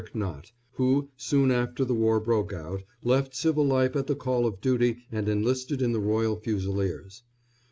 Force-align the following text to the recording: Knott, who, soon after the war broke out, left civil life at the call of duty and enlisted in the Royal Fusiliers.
Knott, 0.15 0.51
who, 0.71 1.09
soon 1.15 1.51
after 1.51 1.85
the 1.85 1.93
war 1.93 2.19
broke 2.19 2.51
out, 2.51 2.81
left 3.03 3.35
civil 3.35 3.63
life 3.63 3.95
at 3.95 4.07
the 4.07 4.15
call 4.15 4.47
of 4.47 4.59
duty 4.59 5.03
and 5.11 5.29
enlisted 5.29 5.79
in 5.79 5.91
the 5.91 5.99
Royal 5.99 6.37
Fusiliers. 6.37 7.21